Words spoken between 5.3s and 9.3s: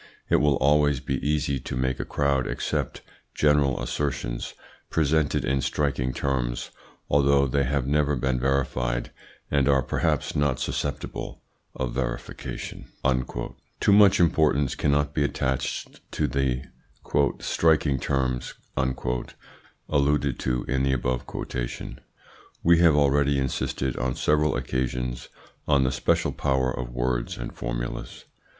in striking terms, although they have never been verified,